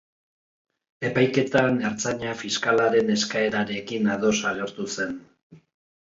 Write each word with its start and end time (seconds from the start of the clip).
Epaiketan, 1.09 1.75
ertzaina 1.89 2.31
fiskalaren 2.39 3.11
eskaerarekin 3.15 4.09
ados 4.15 4.33
agertu 4.53 4.87
zen. 4.97 5.13